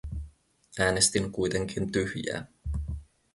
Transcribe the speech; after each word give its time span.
Äänestin 0.79 1.31
kuitenkin 1.31 1.91
tyhjää. 1.91 2.45